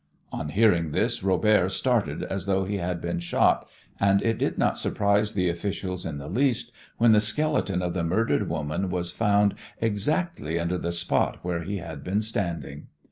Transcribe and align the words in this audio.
On 0.31 0.49
hearing 0.49 0.93
this 0.93 1.21
Robert 1.21 1.69
started 1.69 2.23
as 2.23 2.47
though 2.47 2.65
he 2.65 2.77
had 2.77 3.01
been 3.01 3.19
shot, 3.19 3.69
and 3.99 4.19
it 4.23 4.39
did 4.39 4.57
not 4.57 4.79
surprise 4.79 5.33
the 5.35 5.47
officials 5.47 6.07
in 6.07 6.17
the 6.17 6.27
least 6.27 6.71
when 6.97 7.11
the 7.11 7.19
skeleton 7.19 7.83
of 7.83 7.93
the 7.93 8.03
murdered 8.03 8.49
woman 8.49 8.89
was 8.89 9.11
found 9.11 9.53
exactly 9.79 10.57
under 10.59 10.79
the 10.79 10.91
spot 10.91 11.37
where 11.43 11.61
he 11.61 11.77
had 11.77 12.03
been 12.03 12.23
standing. 12.23 12.87